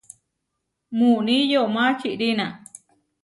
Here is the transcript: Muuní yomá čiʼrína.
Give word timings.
Muuní 0.97 1.37
yomá 1.51 1.83
čiʼrína. 1.99 2.45